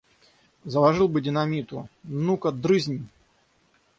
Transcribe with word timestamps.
Заложил 0.65 1.07
бы 1.07 1.21
динамиту– 1.21 1.87
ну-ка, 2.05 2.51
дрызнь! 2.51 3.07